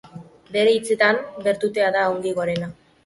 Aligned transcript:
Bere 0.55 0.71
hitzetan, 0.77 1.21
bertutea 1.49 1.91
da 1.97 2.07
ongi 2.15 2.33
gorena. 2.41 2.73